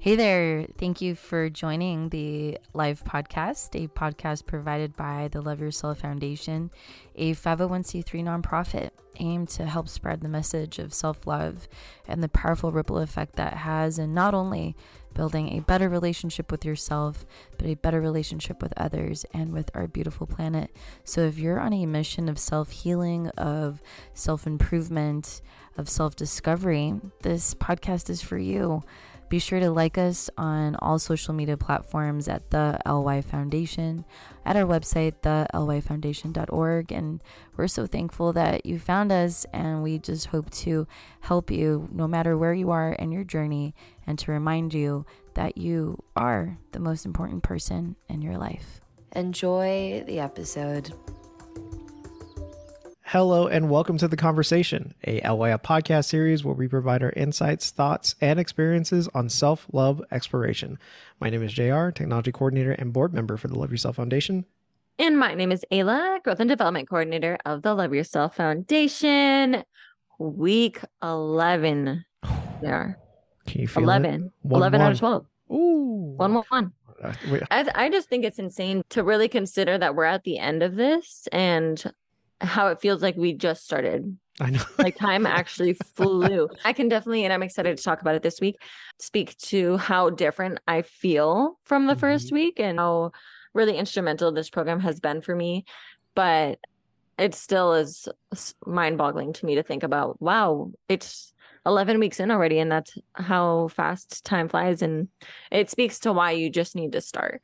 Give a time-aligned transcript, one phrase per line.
[0.00, 0.68] Hey there.
[0.78, 6.70] Thank you for joining the LYF podcast, a podcast provided by the Love Yourself Foundation,
[7.16, 11.66] a 501c3 nonprofit aimed to help spread the message of self love
[12.06, 14.76] and the powerful ripple effect that has in not only
[15.14, 17.26] building a better relationship with yourself,
[17.56, 20.70] but a better relationship with others and with our beautiful planet.
[21.02, 23.82] So if you're on a mission of self healing, of
[24.14, 25.42] self improvement,
[25.76, 28.84] of self discovery, this podcast is for you.
[29.28, 34.06] Be sure to like us on all social media platforms at the LY Foundation,
[34.46, 36.92] at our website, thelyfoundation.org.
[36.92, 37.22] And
[37.56, 40.86] we're so thankful that you found us, and we just hope to
[41.20, 43.74] help you no matter where you are in your journey
[44.06, 45.04] and to remind you
[45.34, 48.80] that you are the most important person in your life.
[49.12, 50.94] Enjoy the episode.
[53.12, 57.70] Hello and welcome to The Conversation, a LYF podcast series where we provide our insights,
[57.70, 60.78] thoughts, and experiences on self love exploration.
[61.18, 64.44] My name is JR, Technology Coordinator and Board Member for the Love Yourself Foundation.
[64.98, 69.64] And my name is Ayla, Growth and Development Coordinator of the Love Yourself Foundation.
[70.18, 72.04] Week 11.
[72.60, 72.98] There.
[73.46, 74.14] Can you feel 11.
[74.26, 74.32] it?
[74.42, 75.26] One, 11 out of 12.
[75.52, 76.14] Ooh.
[76.18, 76.72] 1 1 1.
[77.02, 77.12] Uh,
[77.50, 80.76] I, I just think it's insane to really consider that we're at the end of
[80.76, 81.82] this and
[82.40, 84.16] how it feels like we just started.
[84.40, 84.62] I know.
[84.78, 86.48] Like time actually flew.
[86.64, 88.60] I can definitely, and I'm excited to talk about it this week,
[88.98, 92.34] speak to how different I feel from the first mm-hmm.
[92.36, 93.12] week and how
[93.54, 95.64] really instrumental this program has been for me.
[96.14, 96.58] But
[97.18, 98.08] it still is
[98.64, 101.32] mind boggling to me to think about wow, it's
[101.66, 104.82] 11 weeks in already, and that's how fast time flies.
[104.82, 105.08] And
[105.50, 107.42] it speaks to why you just need to start.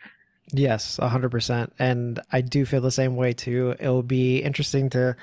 [0.53, 1.71] Yes, 100%.
[1.79, 3.75] And I do feel the same way too.
[3.79, 5.17] It'll be interesting to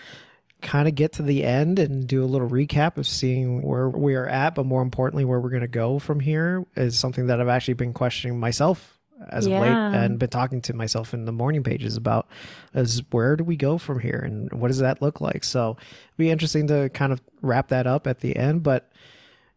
[0.62, 4.16] kind of get to the end and do a little recap of seeing where we
[4.16, 7.42] are at, but more importantly, where we're going to go from here is something that
[7.42, 9.00] I've actually been questioning myself
[9.30, 12.28] as of late and been talking to myself in the morning pages about
[12.74, 15.44] is where do we go from here and what does that look like?
[15.44, 18.64] So it'll be interesting to kind of wrap that up at the end.
[18.64, 18.92] But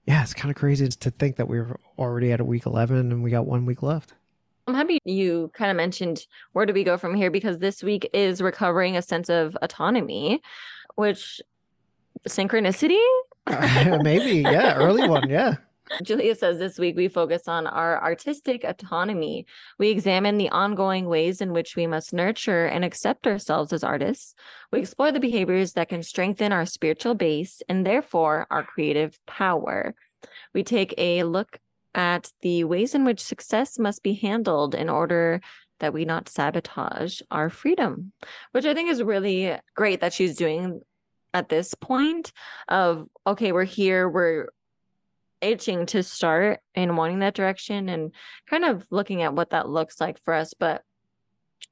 [0.07, 3.23] yeah, it's kind of crazy to think that we're already at a week 11 and
[3.23, 4.15] we got one week left.
[4.67, 8.09] I'm happy you kind of mentioned where do we go from here because this week
[8.15, 10.41] is recovering a sense of autonomy,
[10.95, 11.41] which
[12.27, 13.03] synchronicity.
[14.03, 15.57] Maybe, yeah, early one, yeah.
[16.03, 19.47] Julia says this week we focus on our artistic autonomy.
[19.79, 24.35] We examine the ongoing ways in which we must nurture and accept ourselves as artists.
[24.73, 29.95] We explore the behaviors that can strengthen our spiritual base and therefore our creative power.
[30.55, 31.59] We take a look
[31.95, 35.41] at the ways in which success must be handled in order
[35.81, 38.13] that we not sabotage our freedom,
[38.53, 40.81] which I think is really great that she's doing
[41.33, 42.33] at this point
[42.69, 44.49] of okay, we're here, we're
[45.41, 48.13] itching to start and wanting that direction and
[48.49, 50.55] kind of looking at what that looks like for us.
[50.55, 50.83] But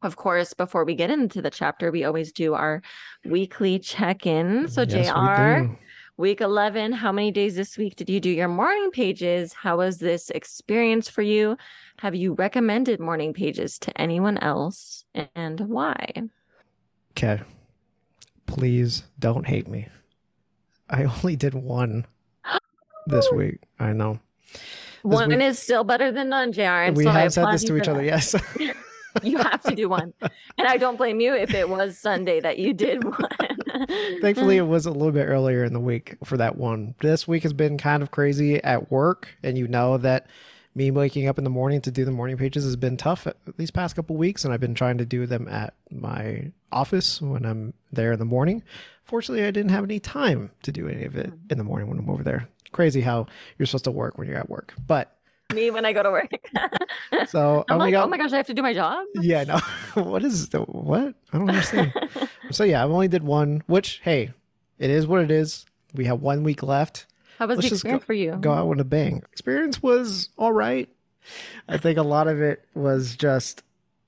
[0.02, 2.82] of course, before we get into the chapter, we always do our
[3.24, 4.68] weekly check-in.
[4.68, 5.76] So Yes, JR.
[6.22, 9.54] Week 11, how many days this week did you do your morning pages?
[9.54, 11.56] How was this experience for you?
[11.98, 16.12] Have you recommended morning pages to anyone else and why?
[17.10, 17.42] Okay.
[18.46, 19.88] Please don't hate me.
[20.88, 22.06] I only did one
[23.08, 23.58] this week.
[23.80, 24.20] I know.
[25.02, 26.86] One week- is still better than none, JR.
[26.86, 28.04] And we so have said this to each other.
[28.04, 28.36] Yes.
[29.22, 30.14] You have to do one.
[30.22, 33.28] And I don't blame you if it was Sunday that you did one.
[34.20, 36.94] Thankfully, it was a little bit earlier in the week for that one.
[37.00, 40.26] This week has been kind of crazy at work, and you know that
[40.74, 43.70] me waking up in the morning to do the morning pages has been tough these
[43.70, 47.74] past couple weeks, and I've been trying to do them at my office when I'm
[47.92, 48.62] there in the morning.
[49.04, 51.36] Fortunately, I didn't have any time to do any of it hmm.
[51.50, 52.48] in the morning when I'm over there.
[52.72, 53.26] Crazy how
[53.58, 55.18] you're supposed to work when you're at work, but
[55.54, 56.30] Me when I go to work.
[57.28, 59.04] so I'm like, got oh my gosh, I have to do my job.
[59.14, 59.58] yeah no
[60.02, 61.92] what is the what i don't understand
[62.50, 64.30] so yeah i only did one which hey
[64.78, 65.64] it is what it is
[65.94, 67.06] we have one week left
[67.38, 68.32] How was Let's the experience for you?
[68.40, 70.88] go out with a bang experience was all right
[71.69, 73.62] i think a lot of it was just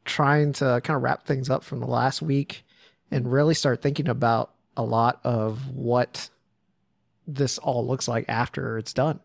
[0.05, 2.65] trying to kind of wrap things up from the last week
[3.11, 6.29] and really start thinking about a lot of what
[7.27, 9.21] this all looks like after it's done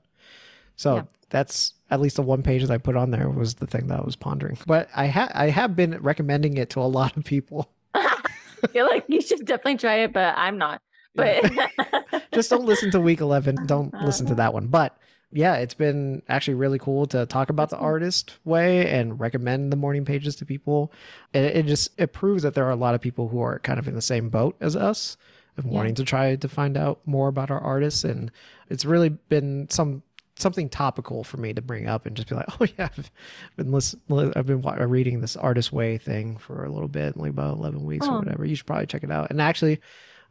[0.75, 1.03] so Yeah.
[1.29, 3.99] That's at least the one page that I put on there was the thing that
[3.99, 4.57] I was pondering.
[4.67, 7.69] But I ha- I have been recommending it to a lot of people.
[8.73, 10.81] You're like, you should definitely try it, but I'm not.
[11.15, 11.49] But
[12.33, 13.65] Just don't listen to week 11.
[13.65, 14.67] Don't listen to that one.
[14.67, 14.97] But
[15.31, 19.75] yeah, it's been actually really cool to talk about the artist way and recommend the
[19.77, 20.91] morning pages to people.
[21.33, 23.59] And it, it just it proves that there are a lot of people who are
[23.59, 25.17] kind of in the same boat as us
[25.57, 25.71] of Yeah.
[25.71, 28.31] wanting to try to find out more about our artists and
[28.69, 30.03] it's really been some
[30.41, 33.11] something topical for me to bring up and just be like, oh yeah, I've
[33.55, 37.57] been listening, I've been reading this Artist Way thing for a little bit, like about
[37.57, 38.15] eleven weeks oh.
[38.15, 38.45] or whatever.
[38.45, 39.29] You should probably check it out.
[39.29, 39.79] And actually,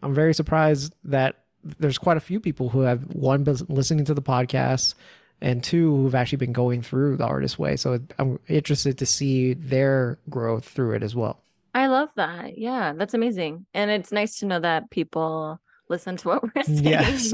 [0.02, 1.44] I'm very surprised that
[1.78, 4.94] there's quite a few people who have one been listening to the podcast
[5.40, 7.76] and two who've actually been going through the Artist Way.
[7.76, 11.43] So I'm interested to see their growth through it as well.
[11.75, 12.58] I love that.
[12.58, 13.66] Yeah, that's amazing.
[13.75, 16.84] And it's nice to know that people listen to what we're saying.
[16.84, 17.32] Yes.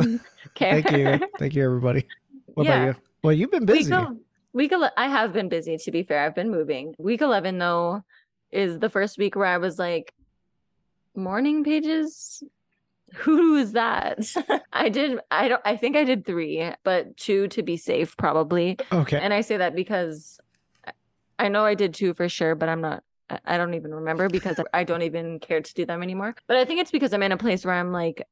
[0.57, 1.21] Thank you.
[1.39, 2.07] Thank you, everybody.
[2.55, 2.75] What yeah.
[2.75, 3.03] about you?
[3.23, 3.93] Well, you've been busy.
[3.93, 4.09] Week,
[4.53, 6.25] week ele- I have been busy, to be fair.
[6.25, 6.95] I've been moving.
[6.99, 8.03] Week 11, though,
[8.53, 10.13] is the first week where I was like,
[11.15, 12.43] morning pages?
[13.17, 14.19] Who is that?
[14.73, 18.77] I did, I don't, I think I did three, but two to be safe, probably.
[18.93, 19.19] Okay.
[19.19, 20.39] And I say that because
[21.39, 23.03] I know I did two for sure, but I'm not
[23.45, 26.35] I don't even remember because I don't even care to do them anymore.
[26.47, 28.23] But I think it's because I'm in a place where I'm like,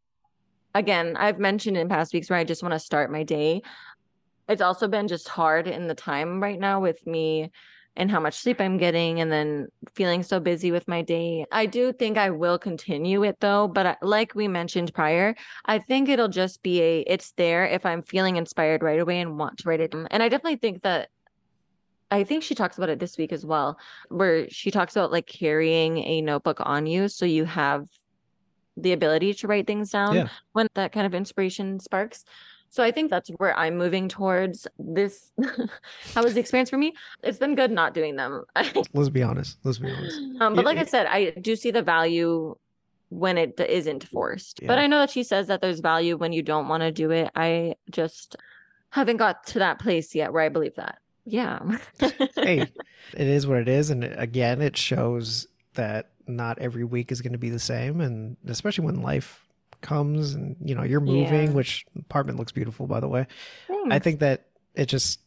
[0.74, 3.62] again, I've mentioned in past weeks where I just want to start my day.
[4.48, 7.50] It's also been just hard in the time right now with me
[7.94, 11.44] and how much sleep I'm getting and then feeling so busy with my day.
[11.52, 15.34] I do think I will continue it though, but like we mentioned prior,
[15.66, 19.38] I think it'll just be a it's there if I'm feeling inspired right away and
[19.38, 19.94] want to write it.
[19.94, 21.10] And I definitely think that
[22.10, 23.78] I think she talks about it this week as well,
[24.08, 27.86] where she talks about like carrying a notebook on you so you have
[28.76, 30.28] the ability to write things down yeah.
[30.52, 32.24] when that kind of inspiration sparks.
[32.72, 35.30] So I think that's where I'm moving towards this.
[36.14, 36.94] How was the experience for me?
[37.22, 38.44] It's been good not doing them.
[38.94, 39.58] Let's be honest.
[39.62, 40.20] Let's be honest.
[40.40, 42.56] Um, but like I said, I do see the value
[43.10, 44.60] when it isn't forced.
[44.62, 44.68] Yeah.
[44.68, 47.10] But I know that she says that there's value when you don't want to do
[47.10, 47.30] it.
[47.36, 48.36] I just
[48.90, 51.60] haven't got to that place yet where I believe that yeah.
[51.98, 52.72] hey, it
[53.14, 53.90] is what it is.
[53.90, 58.00] And again, it shows that not every week is going to be the same.
[58.00, 59.46] And especially when life
[59.82, 61.52] comes and, you know, you're moving, yeah.
[61.52, 63.26] which apartment looks beautiful, by the way.
[63.68, 63.94] Thanks.
[63.94, 65.20] I think that it just,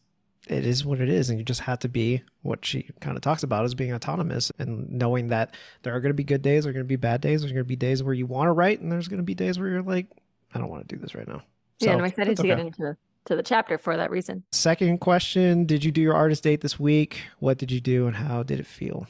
[0.48, 1.30] it is what it is.
[1.30, 4.50] And you just have to be what she kind of talks about as being autonomous
[4.58, 6.96] and knowing that there are going to be good days, there are going to be
[6.96, 9.18] bad days, there's going to be days where you want to write, and there's going
[9.18, 10.06] to be days where you're like,
[10.54, 11.42] I don't want to do this right now.
[11.80, 12.48] So, yeah, I'm excited to okay.
[12.48, 14.44] get into to the chapter for that reason.
[14.52, 17.22] Second question Did you do your artist date this week?
[17.38, 19.06] What did you do and how did it feel?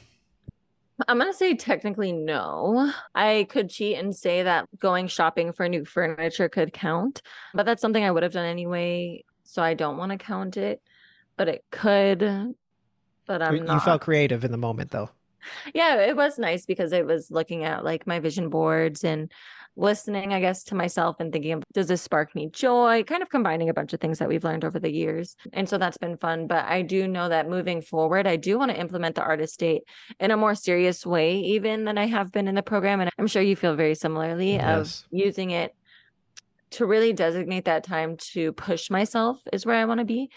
[1.07, 2.91] I'm going to say technically no.
[3.13, 7.21] I could cheat and say that going shopping for new furniture could count,
[7.53, 9.23] but that's something I would have done anyway.
[9.43, 10.81] So I don't want to count it,
[11.37, 12.19] but it could.
[12.19, 13.85] But I'm not you not.
[13.85, 15.09] felt creative in the moment though.
[15.73, 19.31] Yeah, it was nice because it was looking at like my vision boards and
[19.77, 23.03] listening, I guess, to myself and thinking, does this spark me joy?
[23.03, 25.37] Kind of combining a bunch of things that we've learned over the years.
[25.53, 26.47] And so that's been fun.
[26.47, 29.83] But I do know that moving forward, I do want to implement the artist date
[30.19, 32.99] in a more serious way, even than I have been in the program.
[32.99, 35.03] And I'm sure you feel very similarly yes.
[35.03, 35.75] of using it
[36.71, 40.29] to really designate that time to push myself is where I want to be.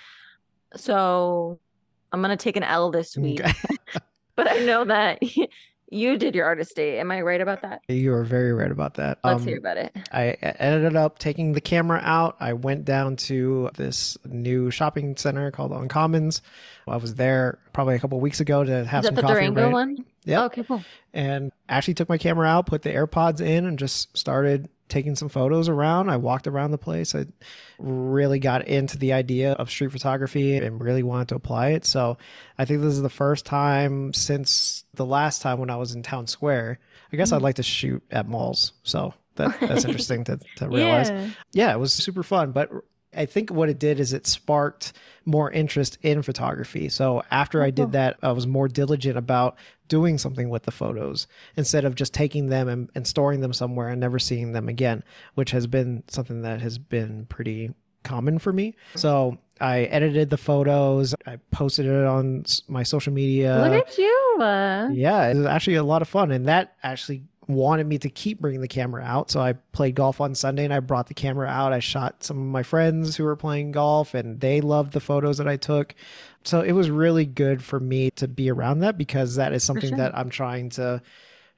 [0.77, 1.59] So
[2.13, 3.41] I'm going to take an L this week.
[3.41, 3.55] Okay.
[4.37, 5.23] but I know that
[5.91, 6.99] you did your artist date.
[6.99, 7.83] Am I right about that?
[7.89, 9.19] You are very right about that.
[9.25, 9.95] Let's um, hear about it.
[10.13, 12.37] I ended up taking the camera out.
[12.41, 16.41] I went down to this new shopping center called Uncommons.
[16.89, 19.35] I was there probably a couple weeks ago to have Is some that the coffee.
[19.35, 19.73] Durango right?
[19.73, 20.05] one?
[20.25, 20.43] Yeah.
[20.43, 20.83] Oh, okay, cool.
[21.13, 25.29] And actually took my camera out, put the AirPods in, and just started taking some
[25.29, 26.11] photos around.
[26.11, 27.15] I walked around the place.
[27.15, 27.27] I
[27.79, 31.85] really got into the idea of street photography and really wanted to apply it.
[31.87, 32.19] So
[32.59, 36.03] I think this is the first time since the last time when I was in
[36.03, 36.79] Town Square.
[37.13, 37.37] I guess mm.
[37.37, 38.73] I'd like to shoot at malls.
[38.83, 41.11] So that, that's interesting to, to realize.
[41.11, 41.31] Yeah.
[41.53, 42.53] yeah, it was super fun.
[42.53, 42.71] But
[43.15, 44.93] I think what it did is it sparked
[45.25, 46.89] more interest in photography.
[46.89, 47.91] So after I did oh.
[47.91, 49.57] that, I was more diligent about
[49.89, 51.27] doing something with the photos
[51.57, 55.03] instead of just taking them and, and storing them somewhere and never seeing them again,
[55.35, 57.75] which has been something that has been pretty
[58.05, 58.75] common for me.
[58.95, 61.15] So I edited the photos.
[61.27, 63.59] I posted it on my social media.
[63.69, 64.37] Look at you.
[64.41, 64.89] Uh...
[64.93, 66.31] Yeah, it was actually a lot of fun.
[66.31, 69.31] And that actually wanted me to keep bringing the camera out.
[69.31, 71.73] So I played golf on Sunday and I brought the camera out.
[71.73, 75.39] I shot some of my friends who were playing golf and they loved the photos
[75.39, 75.95] that I took.
[76.45, 79.91] So it was really good for me to be around that because that is something
[79.91, 79.99] sure.
[79.99, 81.03] that I'm trying to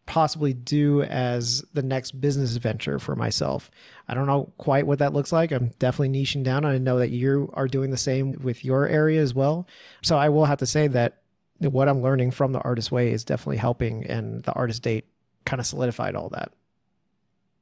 [0.04, 3.70] possibly do as the next business venture for myself.
[4.08, 5.52] I don't know quite what that looks like.
[5.52, 6.64] I'm definitely niching down.
[6.64, 9.68] I know that you are doing the same with your area as well.
[10.02, 11.18] So I will have to say that
[11.60, 15.06] what I'm learning from the artist way is definitely helping and the artist date
[15.44, 16.52] kind of solidified all that.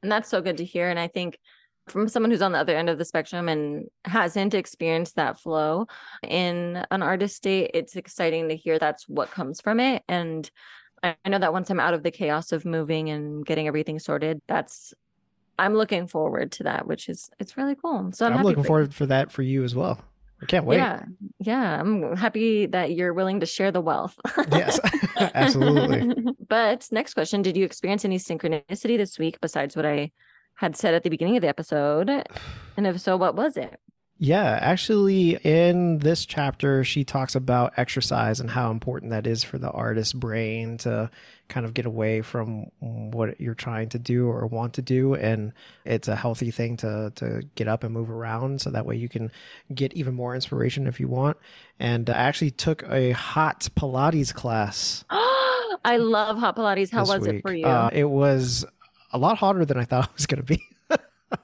[0.03, 0.89] And that's so good to hear.
[0.89, 1.37] And I think
[1.87, 5.87] from someone who's on the other end of the spectrum and hasn't experienced that flow
[6.27, 10.03] in an artist date, it's exciting to hear that's what comes from it.
[10.07, 10.49] And
[11.03, 14.41] I know that once I'm out of the chaos of moving and getting everything sorted,
[14.47, 14.93] that's
[15.57, 18.11] I'm looking forward to that, which is it's really cool.
[18.13, 19.99] So I'm, I'm looking for forward for that for you as well.
[20.41, 20.77] I can't wait.
[20.77, 21.03] yeah,
[21.39, 24.17] yeah, I'm happy that you're willing to share the wealth.
[24.51, 24.79] Yes,
[25.17, 26.33] absolutely.
[26.49, 30.11] but next question: Did you experience any synchronicity this week besides what I
[30.55, 32.09] had said at the beginning of the episode?
[32.77, 33.79] And if so, what was it?
[34.23, 39.57] Yeah, actually, in this chapter, she talks about exercise and how important that is for
[39.57, 41.09] the artist's brain to
[41.47, 45.15] kind of get away from what you're trying to do or want to do.
[45.15, 45.53] And
[45.85, 49.09] it's a healthy thing to, to get up and move around so that way you
[49.09, 49.31] can
[49.73, 51.37] get even more inspiration if you want.
[51.79, 55.03] And I actually took a hot Pilates class.
[55.09, 56.91] I love hot Pilates.
[56.91, 57.65] How was it for you?
[57.65, 58.65] Uh, it was
[59.11, 60.63] a lot hotter than I thought it was going to be.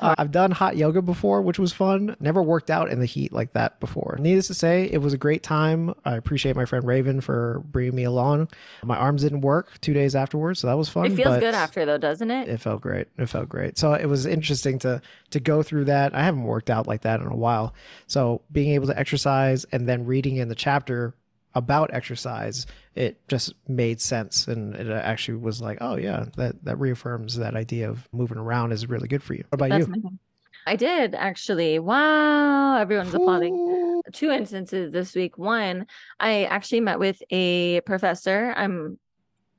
[0.00, 0.14] Uh.
[0.16, 2.16] I've done hot yoga before, which was fun.
[2.20, 4.16] Never worked out in the heat like that before.
[4.20, 5.92] Needless to say, it was a great time.
[6.04, 8.48] I appreciate my friend Raven for bringing me along.
[8.82, 11.06] My arms didn't work two days afterwards, so that was fun.
[11.06, 12.48] it feels but good after though, doesn't it?
[12.48, 13.08] It felt great.
[13.18, 13.76] It felt great.
[13.76, 16.14] So it was interesting to to go through that.
[16.14, 17.74] I haven't worked out like that in a while.
[18.06, 21.14] So being able to exercise and then reading in the chapter
[21.54, 24.48] about exercise, it just made sense.
[24.48, 28.72] And it actually was like, oh yeah, that that reaffirms that idea of moving around
[28.72, 29.44] is really good for you.
[29.50, 30.18] What about That's you?
[30.66, 31.78] I did actually.
[31.78, 34.02] Wow, everyone's applauding.
[34.12, 35.38] Two instances this week.
[35.38, 35.86] One,
[36.20, 38.52] I actually met with a professor.
[38.56, 38.98] I'm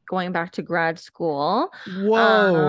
[0.07, 1.71] going back to grad school.
[1.97, 2.15] Whoa,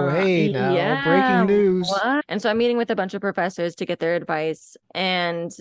[0.09, 1.89] Uh, hey now, yeah, breaking news.
[1.89, 2.25] what?
[2.29, 4.77] And so I'm meeting with a bunch of professors to get their advice.
[4.95, 5.55] And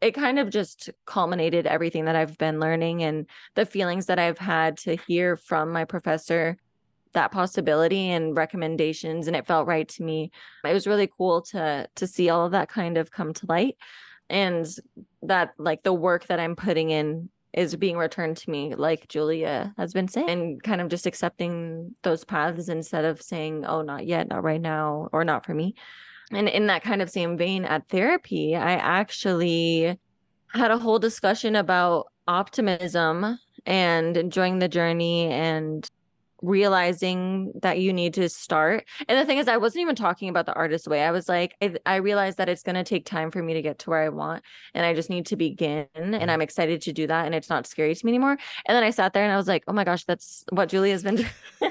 [0.00, 4.38] it kind of just culminated everything that I've been learning and the feelings that I've
[4.38, 6.56] had to hear from my professor
[7.12, 10.30] that possibility and recommendations and it felt right to me.
[10.64, 13.76] It was really cool to to see all of that kind of come to light
[14.28, 14.66] and
[15.22, 19.72] that like the work that i'm putting in is being returned to me like julia
[19.78, 24.06] has been saying and kind of just accepting those paths instead of saying oh not
[24.06, 25.74] yet not right now or not for me
[26.32, 29.98] and in that kind of same vein at therapy i actually
[30.48, 35.90] had a whole discussion about optimism and enjoying the journey and
[36.42, 38.84] realizing that you need to start.
[39.08, 41.02] And the thing is, I wasn't even talking about the artist way.
[41.02, 43.62] I was like, I, I realized that it's going to take time for me to
[43.62, 44.44] get to where I want.
[44.74, 45.86] And I just need to begin.
[45.94, 47.26] And I'm excited to do that.
[47.26, 48.36] And it's not scary to me anymore.
[48.66, 51.02] And then I sat there and I was like, oh my gosh, that's what Julia's
[51.02, 51.30] been doing.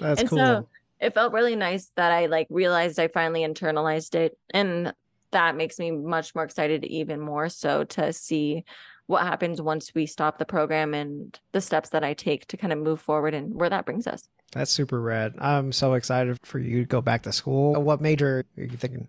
[0.00, 0.38] That's and cool.
[0.38, 0.68] so
[1.04, 4.38] it felt really nice that I like realized I finally internalized it.
[4.50, 4.94] And
[5.32, 8.64] that makes me much more excited, even more so to see
[9.06, 12.72] what happens once we stop the program and the steps that I take to kind
[12.72, 14.28] of move forward and where that brings us.
[14.52, 15.34] That's super rad.
[15.38, 17.74] I'm so excited for you to go back to school.
[17.82, 19.08] What major are you thinking?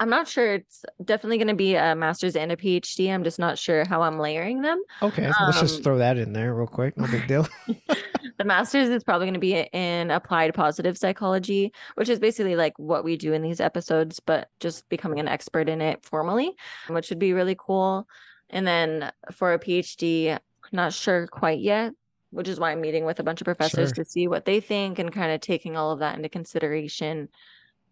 [0.00, 0.54] I'm not sure.
[0.54, 3.12] It's definitely going to be a master's and a PhD.
[3.12, 4.82] I'm just not sure how I'm layering them.
[5.02, 6.96] Okay, let's just Um, throw that in there real quick.
[6.96, 7.46] No big deal.
[8.38, 12.76] the master's is probably going to be in applied positive psychology, which is basically like
[12.78, 16.52] what we do in these episodes, but just becoming an expert in it formally,
[16.88, 18.08] which would be really cool.
[18.50, 20.38] And then for a PhD,
[20.72, 21.92] not sure quite yet,
[22.30, 24.04] which is why I'm meeting with a bunch of professors Sure.
[24.04, 27.28] to see what they think and kind of taking all of that into consideration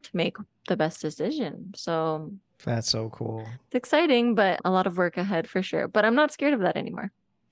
[0.02, 0.36] to make
[0.68, 1.72] the best decision.
[1.74, 2.32] So
[2.64, 3.46] That's so cool.
[3.66, 5.88] it's exciting, but a lot of work ahead for sure.
[5.88, 7.10] But I'm not scared of that anymore.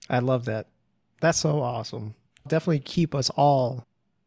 [0.08, 0.68] I love that.
[1.20, 2.14] That's so awesome.
[2.48, 3.86] Definitely keep us all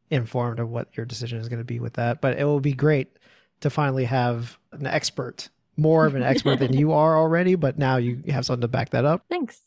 [0.09, 2.21] informed of what your decision is going to be with that.
[2.21, 3.17] But it will be great
[3.61, 7.97] to finally have an expert, more of an expert than you are already, but now
[7.97, 9.25] you have something to back that up.
[9.29, 9.61] Thanks.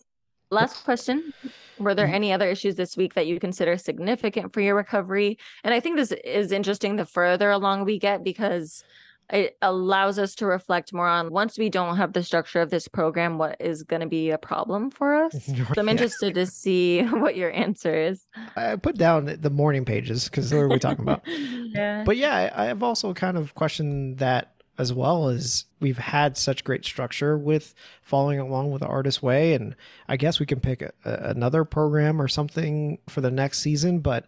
[0.50, 1.32] Last question.
[1.78, 2.12] Were there Mhm.
[2.14, 5.38] any other issues this week that you consider significant for your recovery?
[5.64, 8.84] And I think this is interesting the further along we get because
[9.32, 12.86] it allows us to reflect more on once we don't have the structure of this
[12.88, 15.44] program, what is going to be a problem for us.
[15.46, 15.92] So I'm Yeah.
[15.92, 18.24] interested to see what your answer is.
[18.56, 21.22] I put down the morning pages because what are we talking about?
[21.26, 22.04] yeah.
[22.04, 26.62] But yeah, I, I've also kind of questioned that as well as we've had such
[26.62, 29.54] great structure with following along with the artist way.
[29.54, 29.74] And
[30.06, 34.00] I guess we can pick a, a- another program or something for the next season.
[34.00, 34.26] But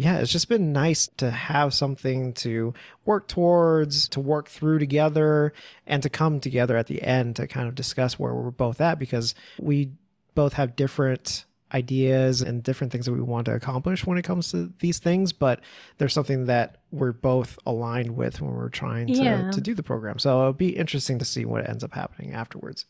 [0.00, 2.72] yeah, it's just been nice to have something to
[3.04, 5.52] work towards, to work through together,
[5.88, 9.00] and to come together at the end to kind of discuss where we're both at
[9.00, 9.90] because we
[10.36, 14.50] both have different ideas and different things that we want to accomplish when it comes
[14.52, 15.60] to these things but
[15.98, 19.50] there's something that we're both aligned with when we're trying to, Yeah.
[19.50, 22.86] to do the program so it'll be interesting to see what ends up happening afterwards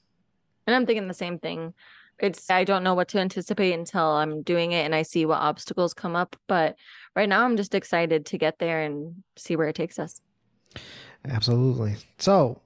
[0.68, 1.74] And I'm thinking the same thing.
[2.20, 5.38] It's I don't know what to anticipate until I'm doing it and I see what
[5.40, 6.37] obstacles come up.
[6.48, 6.76] But
[7.14, 10.20] right now I'm just excited to get there and see where it takes us.
[11.28, 12.60] absolutely so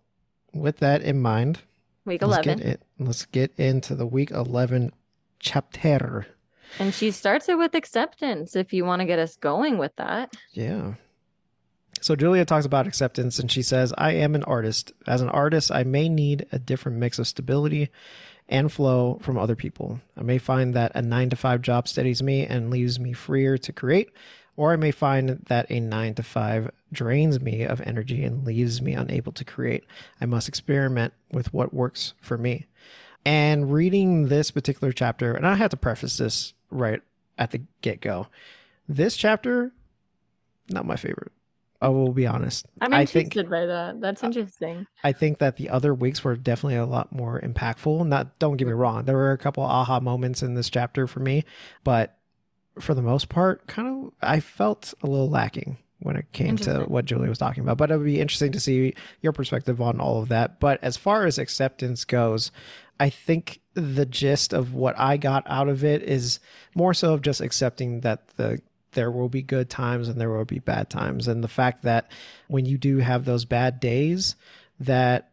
[0.53, 1.61] with that in mind
[2.05, 2.59] Week let's eleven.
[2.59, 4.93] get it let's get into the week 11
[5.39, 6.27] chapter
[6.79, 10.33] And she starts it with acceptance if you want to get us going with that.
[10.53, 10.95] yeah
[12.01, 14.93] So Julia talks about acceptance and she says, I am an artist.
[15.07, 17.91] As an artist, I may need a different mix of stability
[18.53, 19.99] and flow from other people.
[20.17, 23.57] I may find that a nine to five job steadies me and leaves me freer
[23.57, 24.11] to create,
[24.57, 28.83] or I may find that a nine to five drains me of energy and leaves
[28.83, 29.85] me unable to create.
[30.21, 32.67] I must experiment with what works for me.
[33.25, 37.01] And reading this particular chapter, and I have to preface this right
[37.39, 38.27] at the get go.
[38.87, 39.73] This chapter,
[40.69, 41.33] not my favorite.
[41.83, 42.65] I will be honest.
[42.81, 44.01] I'm interested think by that.
[44.01, 44.87] That's interesting.
[45.03, 48.07] I think that the other weeks were definitely a lot more impactful.
[48.07, 51.21] Not don't get me wrong, there were a couple aha moments in this chapter for
[51.21, 51.45] me,
[51.83, 52.17] but
[52.79, 56.81] for the most part, kind of I felt a little lacking when it came to
[56.81, 57.79] what Julie was talking about.
[57.79, 60.61] But it would be interesting to see your perspective on all of that.
[60.61, 62.51] But as far as acceptance goes,
[62.99, 66.41] I think the gist of what I got out of it is
[66.75, 68.61] more so of just accepting that the
[68.93, 72.11] there will be good times and there will be bad times and the fact that
[72.49, 74.37] when you do have those bad days
[74.81, 75.31] that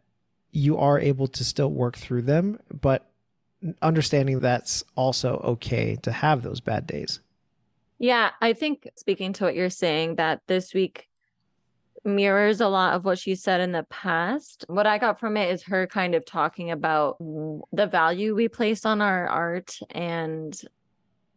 [0.52, 3.06] you are able to still work through them but
[3.82, 7.20] understanding that's also okay to have those bad days
[8.00, 11.06] Yeah, I think speaking to what you're saying, that this week
[12.02, 14.64] mirrors a lot of what she said in the past.
[14.68, 17.18] What I got from it is her kind of talking about
[17.72, 20.58] the value we place on our art and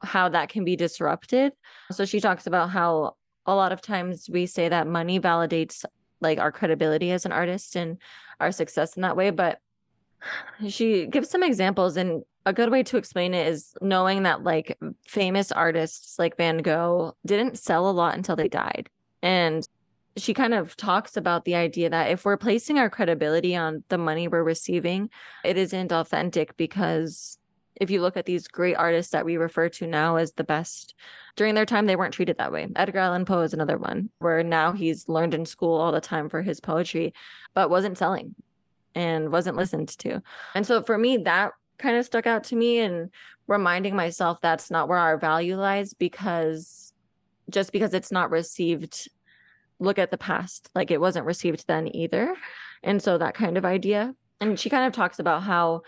[0.04, 1.54] how that can be disrupted.
[1.92, 5.86] So she talks about how a lot of times we say that money validates
[6.22, 7.98] like our credibility as an artist and
[8.40, 9.60] our success in that way, but
[10.68, 14.78] she gives some examples and a good way to explain it is knowing that like
[15.06, 18.90] famous artists like Van Gogh didn't sell a lot until they died.
[19.22, 19.68] And
[20.18, 23.98] she kind of talks about the idea that if we're placing our credibility on the
[23.98, 25.10] money we're receiving,
[25.44, 27.38] it isn't authentic because
[27.84, 30.96] if you look at these great artists that we refer to now as the best,
[31.36, 32.68] during their time, they weren't treated that way.
[32.76, 36.30] Edgar Allan Poe is another one where now he's learned in school all the time
[36.30, 37.14] for his poetry,
[37.54, 38.36] but wasn't selling
[38.96, 40.22] and wasn't listened to.
[40.56, 43.10] And so for me, that kind of stuck out to me and
[43.48, 46.94] reminding myself that's not where our value lies because
[47.50, 49.10] just because it's not received,
[49.80, 52.36] look at the past, like it wasn't received then either.
[52.84, 54.16] And so that kind of idea.
[54.40, 55.82] And she kind of talks about how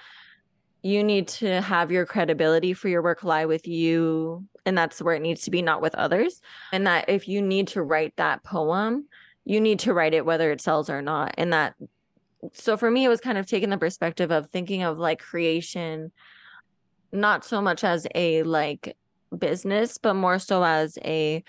[0.85, 5.15] you need to have your credibility for your work lie with you and that's where
[5.15, 6.41] it needs to be not with others.
[6.71, 9.07] And that if you need to write that poem
[9.45, 11.33] you need to write it whether it sells or not.
[11.39, 11.73] And that
[12.53, 16.11] so for me it was kind of taking the perspective of thinking of like creation
[17.11, 18.95] not so much as a like
[19.35, 21.43] business but more so as a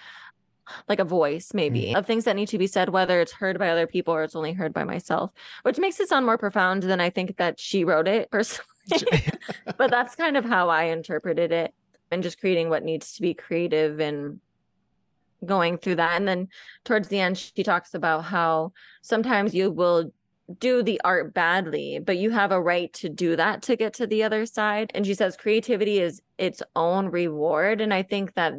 [0.88, 1.94] like a voice maybe mm.
[1.94, 4.34] of things that need to be said whether it's heard by other people or it's
[4.34, 5.30] only heard by myself
[5.62, 8.66] which makes it sound more profound than i think that she wrote it personally
[9.76, 11.74] but that's kind of how i interpreted it
[12.10, 14.40] and just creating what needs to be creative and
[15.44, 16.16] going through that.
[16.16, 16.48] And then
[16.84, 18.72] towards the end she talks about how
[19.02, 20.12] sometimes you will
[20.60, 24.06] do the art badly but you have a right to do that to get to
[24.06, 24.90] the other side.
[24.94, 27.80] And she says creativity is its own reward.
[27.80, 28.54] And i think that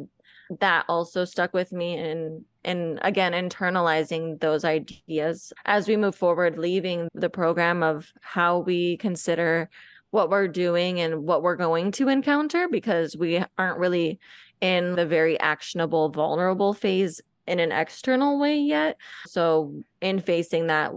[0.60, 5.52] that also stuck with me and and again internalizing those ideas.
[5.64, 9.70] As we move forward leaving the program of how we consider
[10.10, 14.18] what we're doing and what we're going to encounter because we aren't really
[14.60, 18.96] in the very actionable vulnerable phase in an external way yet.
[19.26, 20.92] So in facing that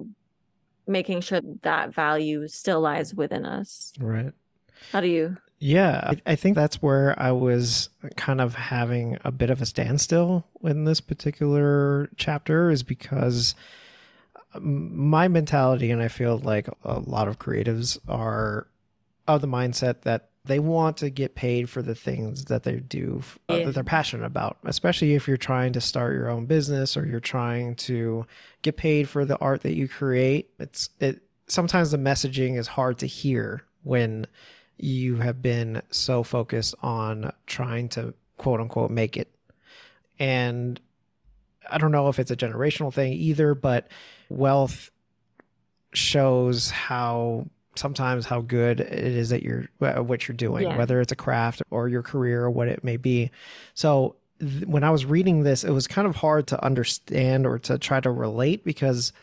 [0.87, 3.93] making sure that value still lies within us.
[3.99, 4.33] Right.
[4.91, 5.37] How do you?
[5.59, 10.43] Yeah, I, think that's where I was kind of having a bit of a standstill
[10.63, 13.53] in this particular chapter, is because
[14.55, 18.65] um, my mentality, and I feel like a lot of creatives are
[19.35, 23.21] of the mindset that they want to get paid for the things that they do
[23.49, 23.65] uh, Yeah.
[23.65, 27.19] that they're passionate about especially if you're trying to start your own business or you're
[27.19, 28.25] trying to
[28.63, 32.97] get paid for the art that you create it's it sometimes the messaging is hard
[32.99, 34.25] to hear when
[34.77, 39.27] you have been so focused on trying to quote unquote make it
[40.17, 40.81] and
[41.69, 43.87] i don't know if it's a generational thing either but
[44.29, 44.89] wealth
[45.93, 50.77] shows how sometimes how good it is that you're uh, what you're doing Yeah.
[50.77, 53.31] whether it's a craft or your career or what it may be.
[53.75, 57.59] So th- when i was reading this it was kind of hard to understand or
[57.59, 59.13] to try to relate because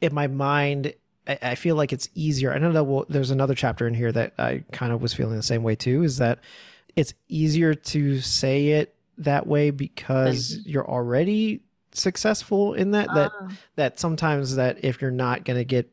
[0.00, 0.92] in my mind
[1.28, 2.52] i, I feel like it's easier.
[2.52, 5.36] I know that well, there's another chapter in here that i kind of was feeling
[5.36, 6.40] the same way too is that
[6.96, 11.60] it's easier to say it that way because you're already
[11.92, 15.90] successful in that that Ah, that sometimes that if you're not going to get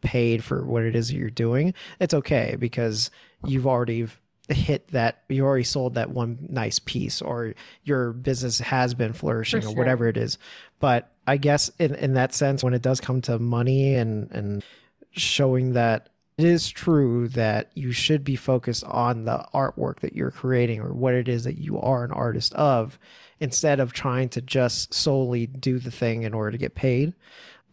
[0.00, 3.10] paid for what it is that you're doing it's okay because
[3.44, 4.06] you've already
[4.48, 9.62] hit that you already sold that one nice piece or your business has been flourishing
[9.62, 10.38] For or whatever it is.
[10.78, 14.64] But I guess in, in that sense, when it does come to money and, and
[15.12, 20.30] showing that it is true that you should be focused on the artwork that you're
[20.30, 22.98] creating or what it is that you are an artist of
[23.40, 27.14] instead of trying to just solely do the thing in order to get paid.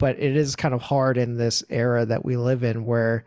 [0.04, 3.24] But it is kind of hard in this era that we live in where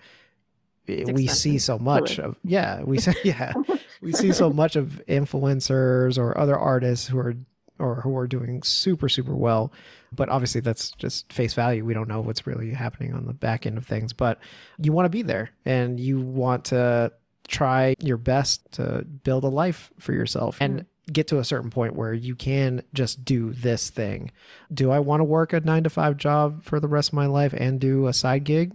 [0.87, 3.55] we see so much of yeah we see yeah
[4.03, 7.35] we see so much of influencers or other artists who are
[7.79, 9.73] or who are doing super super well.
[10.15, 11.83] But obviously that's just face value.
[11.83, 14.39] We don't know what's really happening on the back end of things but
[14.79, 17.11] you want to be there and you want to
[17.49, 20.59] try your best to build a life for yourself.
[20.61, 24.31] And get to a certain point where you can just do this thing
[24.73, 27.27] do i want to work a 9 to 5 job for the rest of my
[27.27, 28.73] life and do a side gig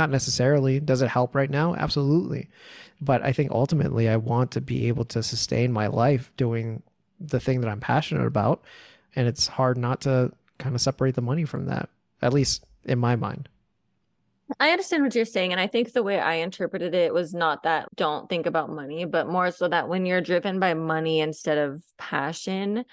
[0.00, 0.80] not necessarily.
[0.80, 1.74] Does it help right now?
[1.74, 2.48] Absolutely.
[3.00, 6.82] But I think ultimately I want to be able to sustain my life doing
[7.18, 8.62] the thing that I'm passionate about.
[9.14, 11.90] And it's hard not to kind of separate the money from that,
[12.22, 13.48] at least in my mind.
[14.58, 15.52] I understand what you're saying.
[15.52, 19.04] And I think the way I interpreted it was not that don't think about money,
[19.04, 22.84] but more so that when you're driven by money instead of passion,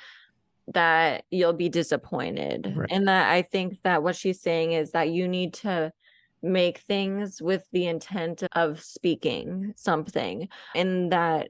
[0.74, 2.74] that you'll be disappointed.
[2.76, 2.90] Right.
[2.92, 5.92] And that I think that what she's saying is that you need to
[6.42, 11.50] make things with the intent of speaking something and that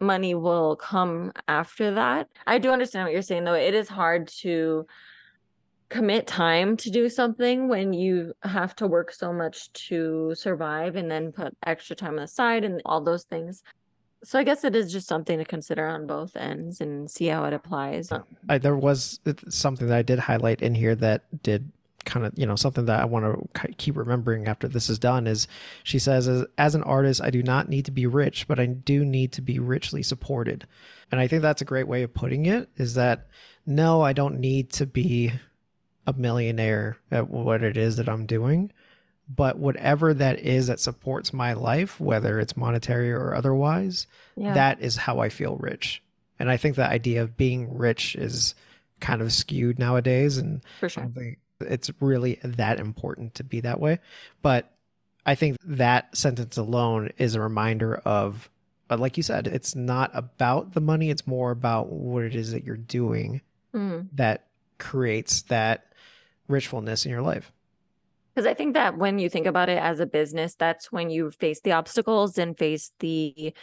[0.00, 2.28] money will come after that.
[2.46, 3.54] I do understand what you're saying though.
[3.54, 4.86] It is hard to
[5.88, 11.10] commit time to do something when you have to work so much to survive and
[11.10, 13.62] then put extra time aside and all those things.
[14.24, 17.44] So I guess it is just something to consider on both ends and see how
[17.44, 18.10] it applies.
[18.10, 21.70] Uh, I, there was uh, something that I did highlight in here that did
[22.04, 25.26] kind of you know something that I want to keep remembering after this is done
[25.26, 25.48] is
[25.84, 28.66] she says as, as an artist I do not need to be rich but I
[28.66, 30.66] do need to be richly supported
[31.10, 33.28] and I think that's a great way of putting it is that
[33.64, 35.32] no I don't need to be
[36.06, 38.70] a millionaire at what it is that I'm doing
[39.26, 44.52] but whatever that is that supports my life whether it's monetary or otherwise Yeah.
[44.54, 46.02] that is how I feel rich
[46.38, 48.54] and I think the idea of being rich is
[49.00, 51.02] kind of skewed nowadays and for I sure.
[51.04, 54.00] don't think it's really that important to be that way.
[54.42, 54.70] But
[55.24, 58.50] I think that sentence alone is a reminder of,
[58.90, 62.50] uh, like you said, it's not about the money, it's more about what it is
[62.52, 63.40] that you're doing
[63.72, 64.08] Mm.
[64.14, 64.46] that
[64.78, 65.86] creates that
[66.48, 67.52] richfulness in your life.
[68.34, 71.30] Because I think that when you think about it as a business, that's when you
[71.30, 73.54] face the obstacles and face the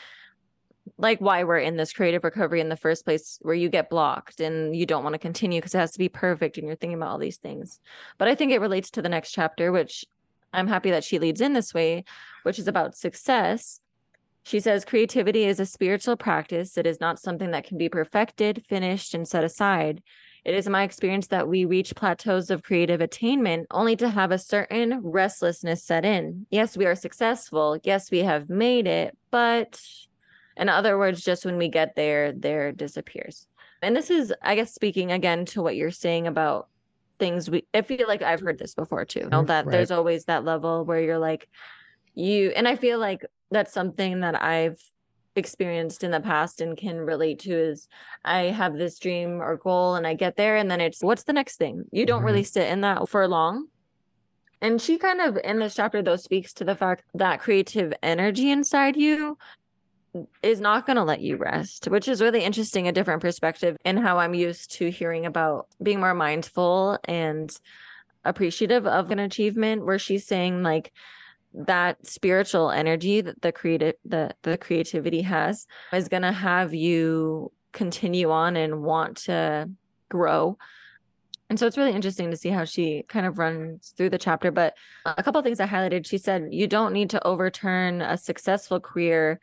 [0.97, 4.39] like why we're in this creative recovery in the first place, where you get blocked
[4.39, 6.97] and you don't want to continue because it has to be perfect and you're thinking
[6.97, 7.79] about all these things.
[8.17, 10.05] But I think it relates to the next chapter, which
[10.53, 12.03] I'm happy that she leads in this way,
[12.43, 13.79] which is about success.
[14.43, 16.77] She says creativity is a spiritual practice.
[16.77, 20.01] It is not something that can be perfected, finished, and set aside.
[20.43, 24.39] It is my experience that we reach plateaus of creative attainment only to have a
[24.39, 26.47] certain restlessness set in.
[26.49, 27.77] Yes, we are successful.
[27.83, 29.15] Yes, we have made it.
[29.29, 29.79] But
[30.57, 33.47] in other words, just when we get there, there disappears.
[33.83, 36.69] And this is, I guess, speaking again to what you're saying about
[37.19, 39.73] things we, I feel like I've heard this before too, you know, Mhm, that right.
[39.73, 41.47] there's always that level where you're like,
[42.15, 44.81] you, and I feel like that's something that I've
[45.35, 47.87] experienced in the past and can relate to is
[48.25, 51.33] I have this dream or goal and I get there and then it's what's the
[51.33, 51.85] next thing?
[51.91, 52.59] You don't really mm-hmm.
[52.59, 53.67] sit in that for long.
[54.61, 58.51] And she kind of in this chapter though speaks to the fact that creative energy
[58.51, 59.37] inside you
[60.43, 63.97] is not going to let you rest, which is really interesting a different perspective in
[63.97, 67.55] how I'm used to hearing about being more mindful and
[68.25, 70.91] appreciative of an achievement where she's saying like
[71.53, 77.51] that spiritual energy that the creative the the creativity has is going to have you
[77.73, 79.69] continue on and want to
[80.09, 80.57] grow.
[81.49, 84.51] And so it's really interesting to see how she kind of runs through the chapter
[84.51, 84.73] but
[85.05, 86.05] a couple things i highlighted.
[86.05, 89.39] She said you don't need to overturn a successful career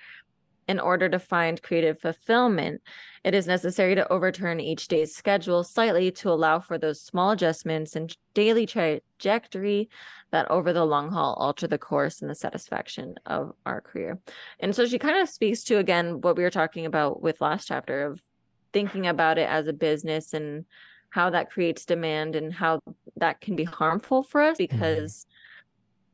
[0.69, 2.81] in order to find creative fulfillment
[3.25, 7.97] it is necessary to overturn each day's schedule slightly to allow for those small adjustments
[7.97, 9.89] and daily trajectory
[10.31, 14.19] that over the long haul alter the course and the satisfaction of our career.
[14.61, 17.67] And so she kind of speaks to again what we were talking about with last
[17.69, 18.23] chapter of
[18.73, 20.65] thinking about it as a business and
[21.11, 22.81] how that creates demand and how
[23.17, 24.75] that can be harmful for us mm-hmm.
[24.75, 25.27] because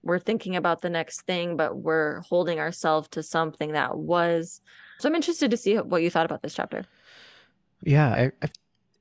[0.05, 4.61] we're thinking about the next thing but we're holding ourselves to something that was.
[4.99, 6.85] So i'm interested to see what you thought about this chapter.
[7.83, 8.49] Yeah, I, I,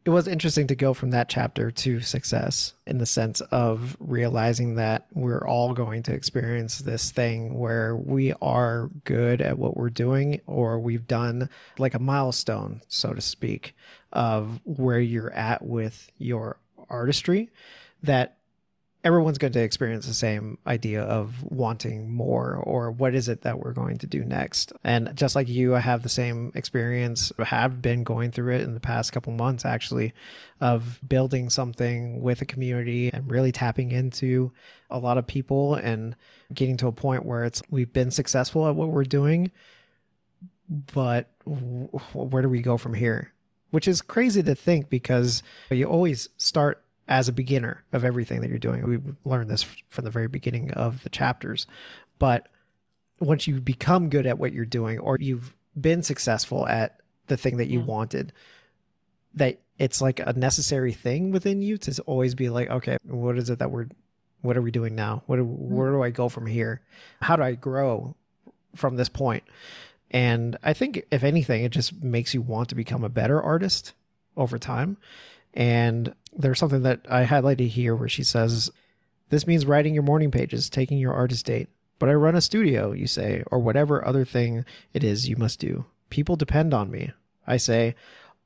[0.06, 4.76] it was interesting to go from that chapter to success in the sense of realizing
[4.76, 9.90] that we're all going to experience this thing where we are good at what we're
[9.90, 13.76] doing or we've done like a milestone so to speak
[14.12, 16.58] of where you're at with your
[16.90, 17.50] artistry
[18.02, 18.38] that
[19.04, 23.60] everyone's going to experience the same idea of wanting more or what is it that
[23.60, 24.72] we're going to do next.
[24.84, 28.74] And just like you i have the same experience have been going through it in
[28.74, 30.14] the past couple months actually
[30.62, 34.52] of building something with a community and really tapping into
[34.90, 36.16] a lot of people and
[36.54, 39.52] getting to a point where it's we've been successful at what we're doing
[40.94, 43.34] but where do we go from here?
[43.72, 48.50] Which is crazy to think because you always start as a beginner of everything that
[48.50, 48.88] you're doing.
[48.88, 51.68] We've learned this from the very beginning of the chapters.
[52.20, 52.48] But
[53.20, 57.58] once you become good at what you're doing or you've been successful at the thing
[57.58, 57.86] that you yeah.
[57.86, 58.34] wanted,
[59.36, 63.50] that it's like a necessary thing within you to always be like, okay, what is
[63.50, 63.88] it that we're
[64.42, 65.24] what are we doing now?
[65.26, 65.74] What do, mm-hmm.
[65.74, 66.82] where do I go from here?
[67.22, 68.16] How do I grow
[68.76, 69.44] from this point?
[70.12, 73.94] And I think if anything, it just makes you want to become a better artist
[74.38, 74.98] over time.
[75.54, 78.72] And there's something that I highlighted here where she says,
[79.30, 81.70] This means writing your morning pages, taking your artist date.
[82.00, 85.60] But I run a studio, you say, or whatever other thing it is you must
[85.60, 85.86] do.
[86.10, 87.12] People depend on me.
[87.48, 87.96] I say,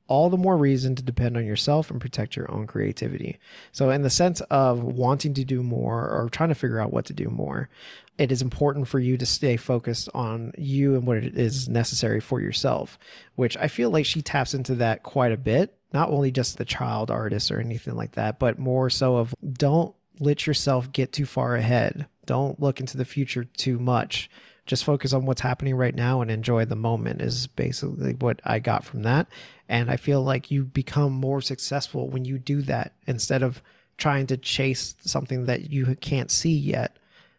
[0.08, 3.38] all the more reason to depend on yourself and protect your own creativity.
[3.72, 7.04] So, in the sense of wanting to do more or trying to figure out what
[7.06, 7.68] to do more,
[8.16, 12.20] it is important for you to stay focused on you and what it is necessary
[12.20, 12.98] for yourself,
[13.36, 15.77] which I feel like she taps into that quite a bit.
[15.92, 19.94] Not only just the child artist or anything like that, but more so of don't
[20.20, 22.06] let yourself get too far ahead.
[22.26, 24.28] Don't look into the future too much
[24.68, 28.58] just focus on what's happening right now and enjoy the moment is basically what I
[28.58, 29.26] got from that.
[29.68, 33.62] And I feel like you become more successful when you do that instead of
[33.96, 36.98] trying to chase something that you can't see yet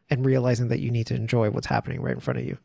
[0.10, 2.58] and realizing that you need to enjoy what's happening right in front of you.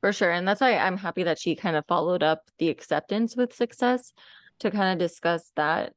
[0.00, 0.30] For sure.
[0.30, 4.12] And that's why I'm happy that she kind of followed up the acceptance with success
[4.64, 5.94] to kind of discuss that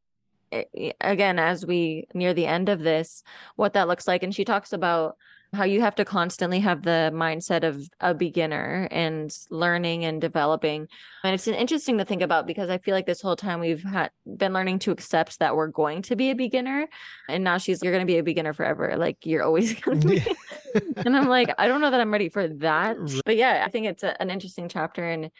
[1.02, 3.24] again as we near the end of this,
[3.56, 4.24] what that looks like.
[4.24, 5.18] And she talks about
[5.54, 10.88] how you have to constantly have the mindset of a beginner and learning and developing.
[11.24, 14.12] And it's interesting to think about because i feel like this whole time we've had
[14.26, 16.88] been learning to accept that we're going to be a beginner.
[17.30, 18.98] And now she's you're going to be a beginner forever.
[18.98, 20.26] Like you're always going to be
[20.98, 22.98] and i'm like i don't know that i'm ready for that.
[23.26, 25.08] But yeah i think it's a, an interesting chapter.
[25.10, 25.32] And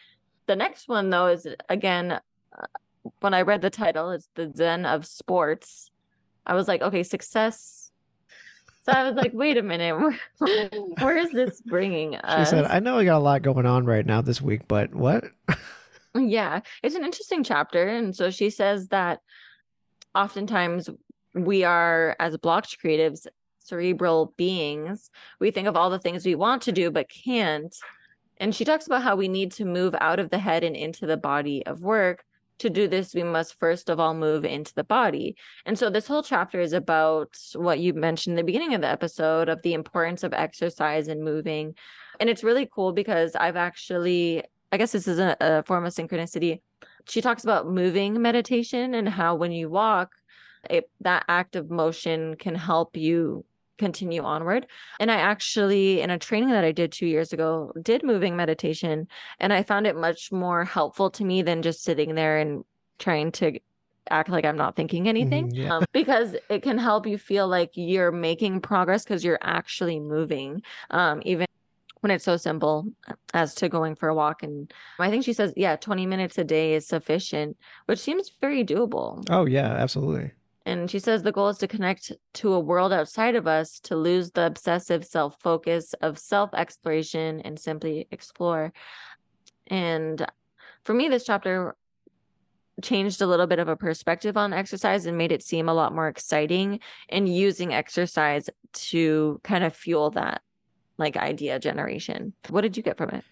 [0.46, 2.66] the next one though is again uh,
[3.20, 5.90] when i read the title it's the zen of sports
[6.46, 7.88] i was like okay success
[8.88, 10.18] so I was like, wait a minute, where,
[11.00, 12.48] where is this bringing us?
[12.48, 14.94] She said, I know I got a lot going on right now this week, but
[14.94, 15.24] what?
[16.14, 17.86] yeah, it's an interesting chapter.
[17.86, 19.20] And so she says that
[20.14, 20.88] oftentimes
[21.34, 23.26] we are, as blocked creatives,
[23.58, 27.76] cerebral beings, we think of all the things we want to do but can't.
[28.38, 31.06] And she talks about how we need to move out of the head and into
[31.06, 32.24] the body of work
[32.58, 35.36] to do this, we must first of all move into the body.
[35.64, 38.88] And so this whole chapter is about what you mentioned in the beginning of the
[38.88, 41.74] episode of the importance of exercise and moving.
[42.20, 44.42] And it's really cool because I've actually,
[44.72, 46.60] I guess this is a, a form of synchronicity.
[47.08, 50.10] She talks about moving meditation and how when you walk,
[50.68, 53.44] it, that act of motion can help you
[53.78, 54.66] continue onward.
[55.00, 59.08] And I actually, in a training that I did two years ago, did moving meditation.
[59.40, 62.64] And I found it much more helpful to me than just sitting there and
[62.98, 63.58] trying to
[64.10, 65.76] act like I'm not thinking anything mm, yeah.
[65.76, 70.62] um, because it can help you feel like you're making progress because you're actually moving.
[70.90, 71.46] Um, even
[72.00, 72.86] when it's so simple
[73.34, 74.42] as to going for a walk.
[74.42, 78.64] And I think she says, yeah, 20 minutes a day is sufficient, which seems very
[78.64, 79.24] doable.
[79.30, 80.32] Oh, yeah, absolutely.
[80.68, 83.96] And she says the goal is to connect to a world outside of us, to
[83.96, 88.74] lose the obsessive self focus of self exploration and simply explore.
[89.68, 90.26] And
[90.84, 91.74] for me, this chapter
[92.82, 95.94] changed a little bit of a perspective on exercise and made it seem a lot
[95.94, 100.42] more exciting and using exercise to kind of fuel that
[100.98, 102.34] like idea generation.
[102.50, 103.24] What did you get from it?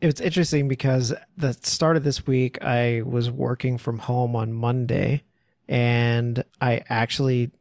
[0.00, 5.24] It's interesting because the start of this week, I was working from home on Monday
[5.70, 7.52] and I actually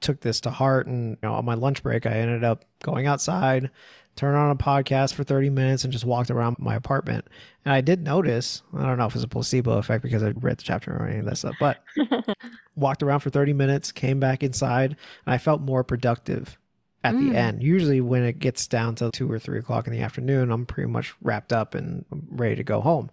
[0.00, 0.86] took this to heart.
[0.88, 3.70] And you know, on my lunch break, I ended up going outside,
[4.16, 7.28] turned on a podcast for 30 minutes, and just walked around my apartment.
[7.64, 10.58] And I did notice, I don't know if it's a placebo effect because I read
[10.58, 11.82] the chapter or any of that stuff, but
[12.76, 16.58] walked around for 30 minutes, came back inside, and I felt more productive
[17.04, 17.30] at mm.
[17.30, 17.62] the end.
[17.62, 20.90] Usually, when it gets down to two or three o'clock in the afternoon, I'm pretty
[20.90, 23.08] much wrapped up and ready to go home.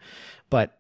[0.50, 0.79] But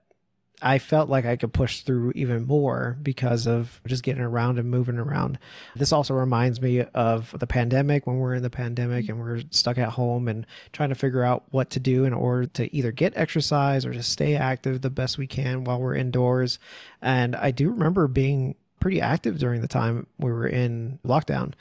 [0.61, 4.69] I felt like I could push through even more because of just getting around and
[4.69, 5.39] moving around.
[5.75, 9.77] This also reminds me of the pandemic when we're in the pandemic and we're stuck
[9.77, 13.13] at home and trying to figure out what to do in order to either get
[13.15, 16.59] exercise or just stay active the best we can while we're indoors.
[17.01, 21.53] And I do remember being pretty active during the time we were in lockdown.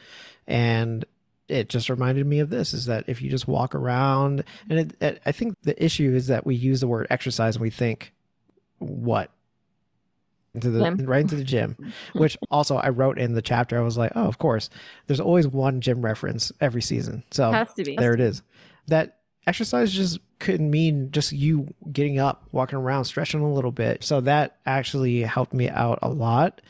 [0.46, 1.04] And
[1.48, 4.96] it just reminded me of this is that if you just walk around and it,
[5.00, 8.12] it, i think the issue is that we use the word exercise and we think
[8.78, 9.30] what?
[10.54, 11.06] Into the gym.
[11.06, 11.76] right into the gym
[12.14, 13.78] which also i wrote in the chapter.
[13.78, 14.70] I was like oh of course.
[15.06, 17.22] There's always one gym reference every season.
[17.30, 17.96] So Has to be.
[17.96, 18.42] there it is.
[18.88, 24.02] That exercise just couldn't mean just you getting up walking around stretching a little bit.
[24.02, 26.60] So that actually helped me out a lot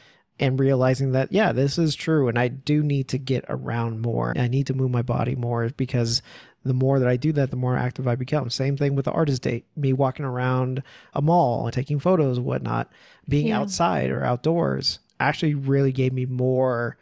[0.41, 2.29] and realizing that yeah this is true.
[2.29, 4.35] And i do need to get around more.
[4.37, 6.21] I need to move my body more because
[6.65, 9.13] the more that i do that the more active i become same thing with the
[9.13, 10.83] artist date me walking around
[11.15, 12.91] a mall and taking photos whatnot
[13.29, 13.61] being yeah.
[13.61, 16.97] outside or outdoors actually really gave me more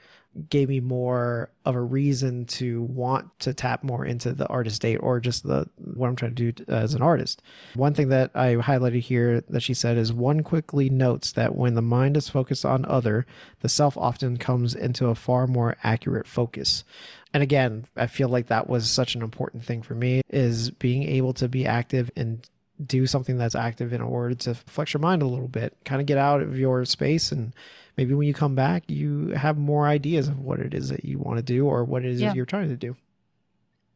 [0.50, 4.98] gave me more of a reason to want to tap more into the artist date
[4.98, 7.42] or just the what I'm trying to do as an artist.
[7.74, 11.74] One thing that I highlighted here that she said is one quickly notes that when
[11.74, 13.26] the mind is focused on other,
[13.60, 16.84] the self often comes into a far more accurate focus.
[17.34, 21.02] And again, I feel like that was such an important thing for me is being
[21.02, 22.48] able to be active and
[22.84, 26.06] do something that's active in order to flex your mind a little bit, kind of
[26.06, 27.54] get out of your space and
[27.96, 31.18] maybe when you come back, you have more ideas of what it is that you
[31.18, 32.32] want to do or what it is yeah.
[32.34, 32.96] you're trying to do.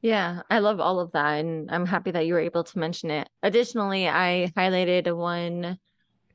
[0.03, 1.41] Yeah, I love all of that.
[1.41, 3.29] And I'm happy that you were able to mention it.
[3.43, 5.79] Additionally, I highlighted one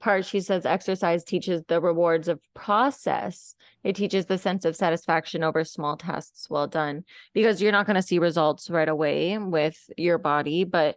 [0.05, 0.23] part.
[0.23, 3.55] She says exercise teaches the rewards of process.
[3.83, 7.95] It teaches the sense of satisfaction over small tasks well done because you're not going
[7.95, 10.95] to see results right away with your body, but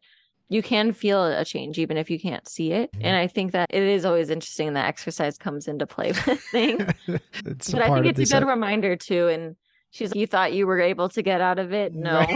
[0.51, 2.91] you can feel a change even if you can't see it.
[3.01, 6.93] And I think that it is always interesting that exercise comes into play with things.
[7.07, 9.29] but I think it's a good reminder too.
[9.29, 9.57] And
[9.91, 11.93] she's like, you thought you were able to get out of it?
[11.99, 12.27] No.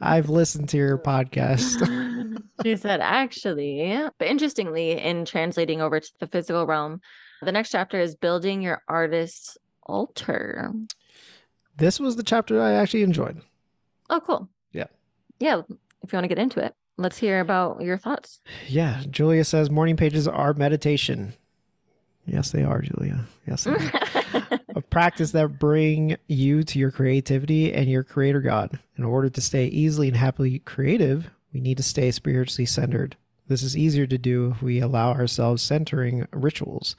[0.00, 2.42] I've listened to your podcast.
[2.62, 7.00] she said, actually, but interestingly, in translating over to the physical realm,
[7.42, 10.72] the next chapter is building your artist's altar.
[11.76, 13.40] This was the chapter I actually enjoyed.
[14.08, 14.48] Oh, cool.
[14.72, 14.86] Yeah.
[15.38, 15.62] Yeah.
[16.02, 16.74] If you want to get into it.
[16.98, 18.40] Let's hear about your thoughts.
[18.66, 19.02] Yeah.
[19.10, 21.34] Julia says morning pages are meditation.
[22.24, 23.26] Yes, they are, Julia.
[23.46, 23.78] Yes, they are.
[24.34, 28.78] a practice that bring you to your creativity and your creator God.
[28.96, 33.16] In order to stay easily and happily creative, we need to stay spiritually centered.
[33.48, 36.96] This is easier to do if we allow ourselves centering rituals.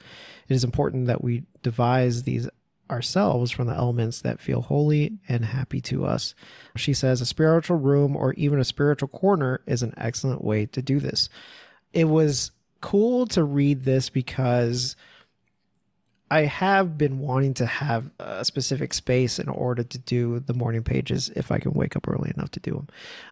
[0.48, 2.48] It is important that we devise these
[2.90, 6.34] ourselves from the elements that feel holy and happy to us.
[6.76, 10.80] She says a spiritual room or even a spiritual corner is an excellent way to
[10.80, 11.28] do this.
[11.92, 14.96] It was cool to read this because
[16.30, 20.82] I have been wanting to have a specific space in order to do the morning
[20.82, 22.88] pages if I can wake up early enough to do them.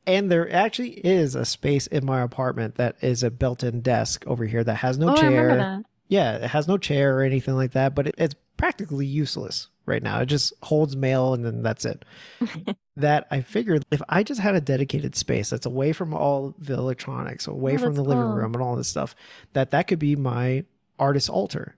[0.07, 4.25] And there actually is a space in my apartment that is a built in desk
[4.27, 5.83] over here that has no oh, chair.
[6.09, 10.03] Yeah, it has no chair or anything like that, but it, it's practically useless right
[10.03, 10.21] now.
[10.21, 12.05] It just holds mail and then that's it.
[12.97, 16.75] that I figured if I just had a dedicated space that's away from all the
[16.75, 18.15] electronics, away oh, from the cool.
[18.15, 19.15] living room and all this stuff,
[19.53, 20.65] that that could be my
[20.99, 21.77] artist altar.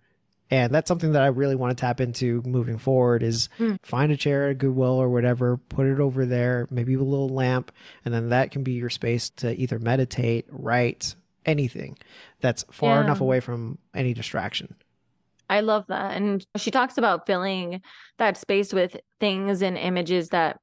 [0.50, 3.78] And that's something that I really want to tap into moving forward is mm.
[3.82, 7.70] find a chair at Goodwill or whatever, put it over there, maybe a little lamp,
[8.04, 11.98] and then that can be your space to either meditate, write, anything
[12.40, 13.04] that's far yeah.
[13.04, 14.74] enough away from any distraction.
[15.50, 16.16] I love that.
[16.16, 17.80] And she talks about filling
[18.18, 20.60] that space with things and images that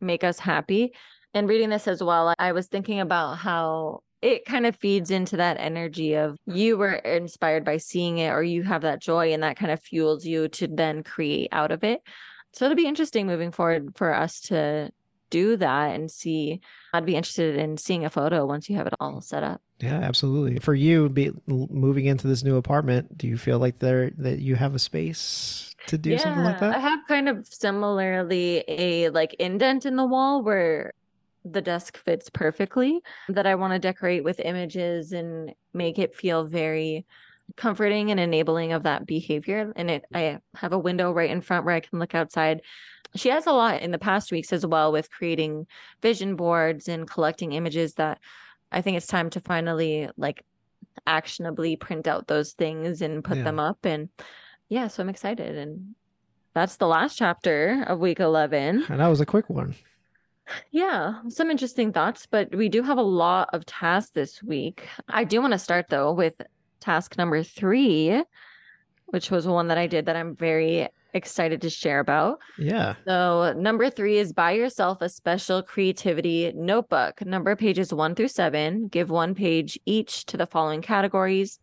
[0.00, 0.92] make us happy.
[1.32, 5.36] And reading this as well, I was thinking about how it kind of feeds into
[5.36, 9.42] that energy of you were inspired by seeing it or you have that joy and
[9.42, 12.00] that kind of fuels you to then create out of it.
[12.54, 14.90] So it'll be interesting moving forward for us to
[15.28, 16.62] do that and see.
[16.94, 19.60] I'd be interested in seeing a photo once you have it all set up.
[19.80, 20.58] Yeah, absolutely.
[20.58, 24.54] For you, be moving into this new apartment, do you feel like there that you
[24.54, 26.76] have a space to do yeah, something like that?
[26.76, 30.94] I have kind of similarly a like indent in the wall where
[31.44, 36.44] the desk fits perfectly that I want to decorate with images and make it feel
[36.44, 37.04] very
[37.56, 41.66] comforting and enabling of that behavior and it I have a window right in front
[41.66, 42.62] where I can look outside
[43.14, 45.66] she has a lot in the past weeks as well with creating
[46.02, 48.18] vision boards and collecting images that
[48.72, 50.44] I think it's time to finally like
[51.06, 53.44] actionably print out those things and put yeah.
[53.44, 53.84] them up.
[53.84, 54.08] And
[54.68, 55.56] yeah, so I'm excited.
[55.56, 55.94] And
[56.54, 58.86] that's the last chapter of week 11.
[58.88, 59.74] And that was a quick one.
[60.70, 64.86] Yeah, some interesting thoughts, but we do have a lot of tasks this week.
[65.08, 66.34] I do want to start though with
[66.80, 68.22] task number three,
[69.06, 72.40] which was one that I did that I'm very excited to share about.
[72.58, 72.96] Yeah.
[73.06, 77.24] So, number three is buy yourself a special creativity notebook.
[77.24, 78.88] Number pages one through seven.
[78.88, 81.58] Give one page each to the following categories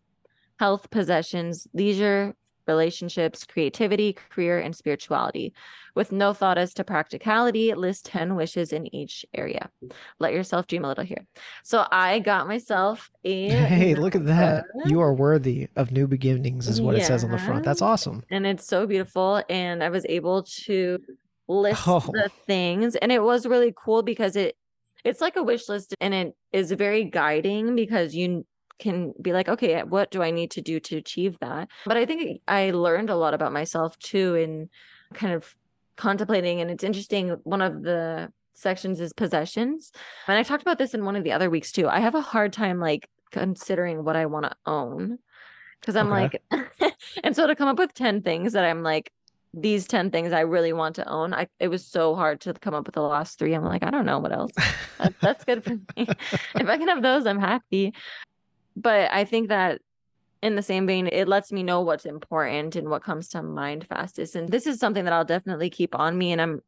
[0.58, 2.36] health, possessions, leisure,
[2.66, 5.52] relationships, creativity, career, and spirituality.
[5.94, 9.70] With no thought as to practicality, list 10 wishes in each area.
[10.18, 11.26] Let yourself dream a little here.
[11.64, 13.48] So I got myself a.
[13.48, 14.64] Hey, look at that.
[14.86, 17.02] You are worthy of new beginnings, is what yeah.
[17.02, 17.64] it says on the front.
[17.64, 18.22] That's awesome.
[18.30, 19.42] And it's so beautiful.
[19.50, 20.98] And I was able to
[21.46, 22.00] list oh.
[22.00, 22.96] the things.
[22.96, 24.56] And it was really cool because it
[25.04, 28.46] it's like a wish list and it is very guiding because you
[28.82, 31.68] can be like, okay, uh, what do I need to do to achieve that?
[31.86, 34.68] But I think I learned a lot about myself too in
[35.14, 35.54] kind of
[35.96, 36.60] contemplating.
[36.60, 37.30] And it's interesting.
[37.44, 39.92] One of the sections is possessions.
[40.26, 41.88] And I talked about this in one of the other weeks too.
[41.88, 45.18] I have a hard time like considering what I want to own
[45.80, 46.40] because I'm okay.
[46.50, 49.12] like, and so to come up with 10 things that I'm like,
[49.54, 51.34] these 10 things I really want to own.
[51.34, 53.52] I it was so hard to come up with the last three.
[53.52, 54.52] I'm like, I don't know what else.
[54.98, 55.82] That, that's good for me.
[55.96, 57.92] if I can have those, I'm happy
[58.76, 59.80] but I think that
[60.42, 63.86] in the same vein, it lets me know what's important and what comes to mind
[63.86, 64.34] fastest.
[64.34, 66.32] And this is something that I'll definitely keep on me.
[66.32, 66.62] And I'm,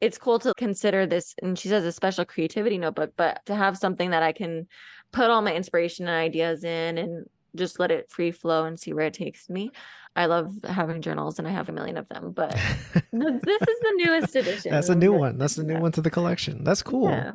[0.00, 1.34] it's cool to consider this.
[1.42, 4.68] And she says a special creativity notebook, but to have something that I can
[5.10, 8.92] put all my inspiration and ideas in and just let it free flow and see
[8.92, 9.70] where it takes me.
[10.14, 12.50] I love having journals and I have a million of them, but
[12.92, 14.70] this is the newest edition.
[14.70, 15.38] That's a new one.
[15.38, 15.80] That's the new yeah.
[15.80, 16.64] one to the collection.
[16.64, 17.10] That's cool.
[17.10, 17.32] Yeah.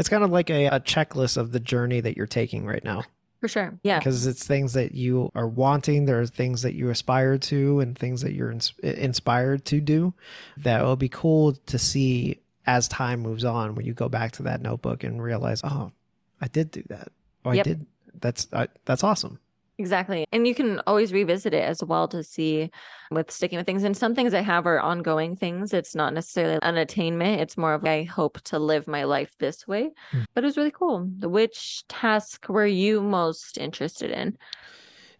[0.00, 3.04] It's kind of like a, a checklist of the journey that you're taking right now.
[3.40, 3.78] For sure.
[3.82, 3.98] Yeah.
[3.98, 6.06] Because it's things that you are wanting.
[6.06, 10.14] There are things that you aspire to and things that you're ins- inspired to do
[10.56, 14.42] that will be cool to see as time moves on when you go back to
[14.44, 15.92] that notebook and realize, oh,
[16.40, 17.12] I did do that.
[17.44, 17.66] Oh, yep.
[17.66, 17.86] I did.
[18.20, 19.38] That's, I, that's awesome.
[19.80, 20.26] Exactly.
[20.30, 22.70] And you can always revisit it as well to see
[23.10, 23.82] with sticking with things.
[23.82, 25.72] And some things I have are ongoing things.
[25.72, 27.40] It's not necessarily an attainment.
[27.40, 29.90] It's more of I hope to live my life this way.
[30.12, 30.26] Mm.
[30.34, 31.08] But it was really cool.
[31.22, 34.36] Which task were you most interested in?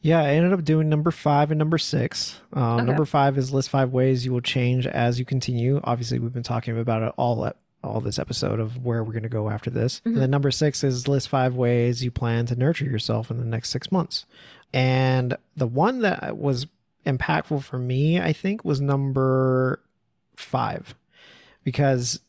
[0.02, 2.38] Yeah, I ended up doing number five and number six.
[2.52, 2.84] Um, okay.
[2.84, 5.80] Number five is list five ways you will change as you continue.
[5.84, 7.36] Obviously, we've been talking about it all
[7.82, 10.00] all this episode of where we're going to go after this.
[10.00, 10.08] Mm-hmm.
[10.08, 13.44] And then number six is list five ways you plan to nurture yourself in the
[13.44, 14.26] next six months.
[14.72, 16.66] And the one that was
[17.06, 19.80] impactful for me, I think, was number
[20.36, 20.94] five,
[21.64, 22.20] because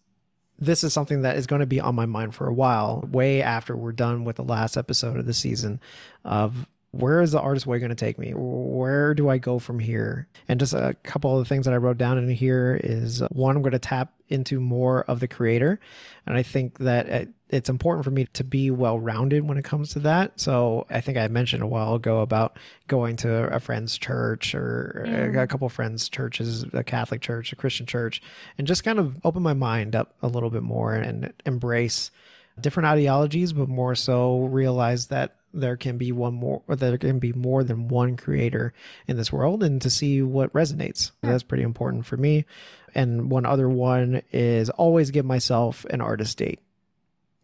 [0.57, 3.41] this is something that is going to be on my mind for a while, way
[3.41, 5.79] after we're done with the last episode of the season
[6.23, 8.33] of where is the artist way going to take me?
[8.35, 10.27] Where do I go from here?
[10.49, 13.55] And just a couple of the things that I wrote down in here is one,
[13.55, 15.79] I'm going to tap into more of the creator.
[16.25, 19.93] And I think that it's important for me to be well rounded when it comes
[19.93, 20.37] to that.
[20.39, 22.57] So I think I mentioned a while ago about
[22.89, 25.41] going to a friend's church or mm.
[25.41, 28.21] a couple of friends' churches, a Catholic church, a Christian church,
[28.57, 32.11] and just kind of open my mind up a little bit more and embrace
[32.59, 37.19] different ideologies, but more so realize that there can be one more or there can
[37.19, 38.73] be more than one creator
[39.07, 41.11] in this world and to see what resonates.
[41.21, 41.29] Hmm.
[41.29, 42.45] That's pretty important for me.
[42.93, 46.59] And one other one is always give myself an artist date.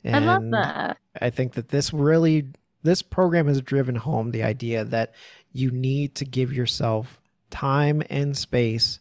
[0.04, 0.98] And i love that.
[1.20, 2.48] I think that this really
[2.84, 5.14] this program has driven home the idea that
[5.52, 9.00] you need to give yourself time and space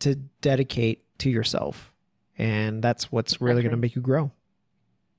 [0.00, 1.92] to dedicate to yourself.
[2.36, 4.32] And that's what's really going to make you grow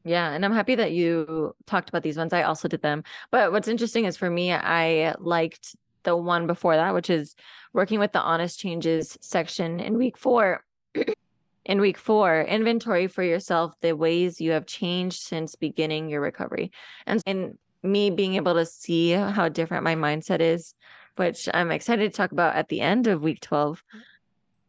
[0.06, 2.32] yeah, and I'm happy that you talked about these ones.
[2.32, 3.04] I also did them.
[3.32, 7.36] But what's interesting is for me, I liked the one before that, which is
[7.74, 10.64] working with the honest changes section in week four.
[11.66, 16.72] in week four, inventory for yourself the ways you have changed since beginning your recovery.
[17.08, 20.76] And in me being able to see how different my mindset is,
[21.16, 23.84] which I'm excited to talk about at the end of week 12,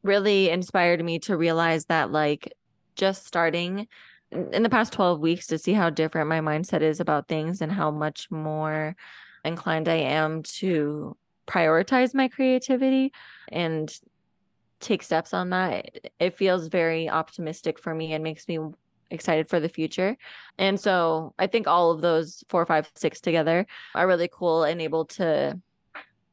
[0.02, 2.54] really inspired me to realize that, like,
[2.94, 3.88] just starting
[4.32, 7.70] in the past 12 weeks to see how different my mindset is about things and
[7.72, 8.96] how much more
[9.44, 11.16] inclined I am to
[11.46, 13.12] prioritize my creativity
[13.50, 13.92] and
[14.80, 16.10] take steps on that.
[16.18, 18.58] It feels very optimistic for me and makes me
[19.10, 20.16] excited for the future.
[20.58, 24.80] And so I think all of those four, five, six together are really cool and
[24.82, 25.58] able to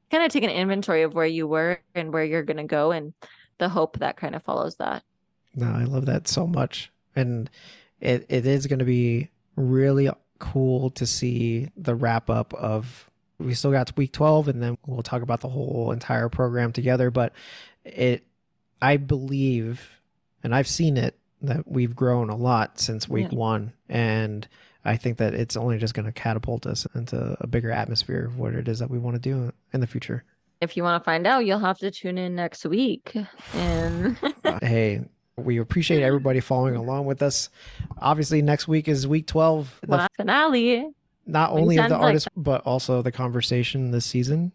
[0.09, 2.91] kind of take an inventory of where you were and where you're going to go
[2.91, 3.13] and
[3.59, 5.03] the hope that kind of follows that.
[5.55, 6.91] No, I love that so much.
[7.15, 7.49] And
[8.03, 13.53] it, it is going to be really cool to see the wrap up of we
[13.53, 17.09] still got to week 12 and then we'll talk about the whole entire program together
[17.09, 17.33] but
[17.85, 18.25] it
[18.81, 19.89] i believe
[20.43, 23.37] and i've seen it that we've grown a lot since week Yeah.
[23.37, 23.73] one.
[23.89, 24.47] And
[24.85, 28.39] I think that it's only just going to catapult us into a bigger atmosphere of
[28.39, 30.23] what it is that we want to do in the future.
[30.61, 33.13] If you want to find out, you'll have to tune in next week.
[33.53, 34.17] And
[34.61, 35.01] hey,
[35.37, 37.49] we appreciate everybody following along with us.
[37.97, 39.79] Obviously, next week is week 12.
[39.81, 40.89] The wow, finale.
[41.25, 44.51] not only of the like artist, but also the conversation this season.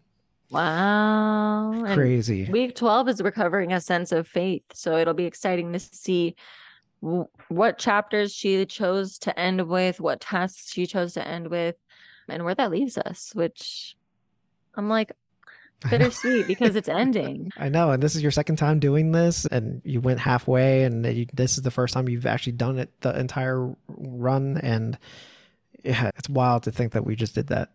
[0.51, 1.71] Wow.
[1.73, 2.45] And Crazy.
[2.45, 4.63] Week 12 is recovering a sense of faith.
[4.73, 6.35] So it'll be exciting to see
[7.01, 11.75] w- what chapters she chose to end with, what tasks she chose to end with,
[12.27, 13.95] and where that leaves us, which
[14.75, 15.11] I'm like
[15.89, 17.51] bittersweet because it's ending.
[17.57, 21.05] I know, and this is your second time doing this, and you went halfway, and
[21.05, 24.97] you, this is the first time you've actually done it the entire run, and
[25.83, 27.71] yeah, it's wild to think that we just did that.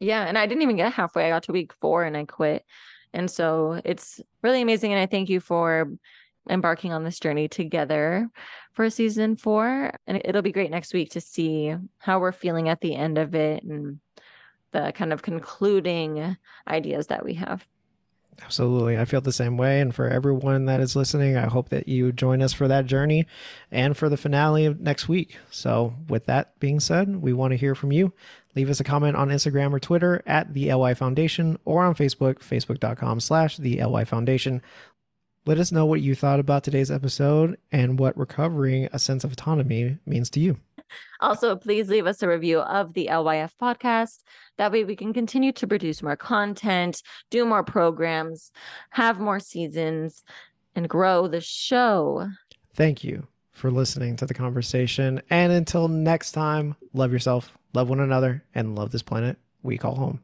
[0.00, 0.24] Yeah.
[0.24, 1.26] And I didn't even get halfway.
[1.26, 2.64] I got to week four and I quit.
[3.12, 4.92] And so it's really amazing.
[4.92, 5.90] And I thank you for
[6.48, 8.28] embarking on this journey together
[8.72, 9.92] for season four.
[10.06, 13.34] And it'll be great next week to see how we're feeling at the end of
[13.34, 14.00] it and
[14.74, 16.36] the kind of concluding
[16.68, 17.66] ideas that we have.
[18.42, 18.98] Absolutely.
[18.98, 19.80] I feel the same way.
[19.80, 23.26] And for everyone that is listening, I hope that you join us for that journey
[23.70, 25.38] and for the finale of next week.
[25.50, 28.12] So, with that being said, we want to hear from you.
[28.56, 32.40] Leave us a comment on Instagram or Twitter at the LY Foundation or on Facebook,
[32.40, 34.62] facebook.com slash the LY Foundation.
[35.46, 39.32] Let us know what you thought about today's episode and what recovering a sense of
[39.32, 40.56] autonomy means to you.
[41.20, 44.22] Also, please leave us a review of the LYF podcast.
[44.56, 48.52] That way, we can continue to produce more content, do more programs,
[48.90, 50.24] have more seasons,
[50.74, 52.26] and grow the show.
[52.74, 55.20] Thank you for listening to the conversation.
[55.28, 59.96] And until next time, love yourself, love one another, and love this planet we call
[59.96, 60.23] home.